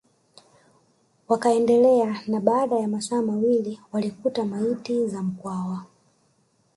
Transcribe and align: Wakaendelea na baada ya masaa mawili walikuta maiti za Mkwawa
Wakaendelea 1.27 2.19
na 2.27 2.39
baada 2.39 2.75
ya 2.79 2.87
masaa 2.87 3.21
mawili 3.21 3.79
walikuta 3.93 4.45
maiti 4.45 5.07
za 5.07 5.23
Mkwawa 5.23 5.85